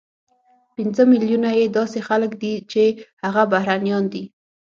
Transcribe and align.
پنځه 0.75 1.03
ملیونه 1.11 1.49
یې 1.59 1.65
داسې 1.77 1.99
خلک 2.07 2.31
دي 2.41 2.53
چې 2.71 2.83
هغه 3.23 3.43
بهرنیان 3.51 4.03
دي، 4.13 4.23